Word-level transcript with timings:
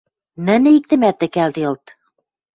нӹнӹ 0.45 0.69
иктӹмӓт 0.77 1.15
тӹкӓлделыт. 1.19 1.85